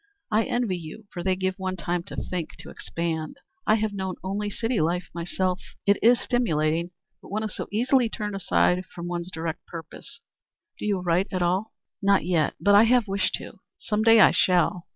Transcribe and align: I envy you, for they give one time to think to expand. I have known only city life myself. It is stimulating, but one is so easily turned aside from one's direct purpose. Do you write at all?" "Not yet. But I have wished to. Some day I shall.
I 0.31 0.45
envy 0.45 0.77
you, 0.79 1.05
for 1.13 1.21
they 1.21 1.35
give 1.35 1.59
one 1.59 1.75
time 1.75 2.01
to 2.05 2.15
think 2.15 2.55
to 2.61 2.71
expand. 2.71 3.37
I 3.67 3.75
have 3.75 3.93
known 3.93 4.15
only 4.23 4.49
city 4.49 4.81
life 4.81 5.09
myself. 5.13 5.61
It 5.85 5.99
is 6.01 6.19
stimulating, 6.19 6.89
but 7.21 7.29
one 7.29 7.43
is 7.43 7.55
so 7.55 7.67
easily 7.71 8.09
turned 8.09 8.35
aside 8.35 8.83
from 8.87 9.07
one's 9.07 9.29
direct 9.29 9.63
purpose. 9.67 10.19
Do 10.79 10.87
you 10.87 11.01
write 11.01 11.27
at 11.31 11.43
all?" 11.43 11.73
"Not 12.01 12.25
yet. 12.25 12.55
But 12.59 12.73
I 12.73 12.85
have 12.85 13.07
wished 13.07 13.35
to. 13.35 13.59
Some 13.77 14.01
day 14.01 14.19
I 14.19 14.31
shall. 14.31 14.87